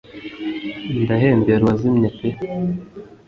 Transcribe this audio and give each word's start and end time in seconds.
ndahembera 1.01 1.61
uwazimye 1.63 2.07
pe 2.17 2.29